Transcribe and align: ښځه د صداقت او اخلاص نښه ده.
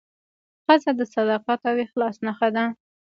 ښځه 0.65 0.91
د 0.99 1.01
صداقت 1.13 1.59
او 1.69 1.75
اخلاص 1.85 2.15
نښه 2.25 2.49
ده. 2.55 2.63